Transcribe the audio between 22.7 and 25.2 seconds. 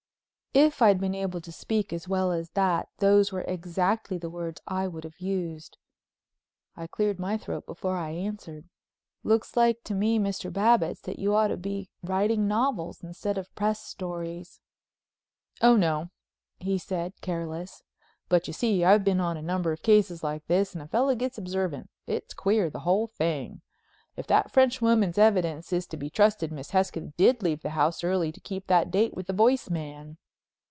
whole thing. If that French woman's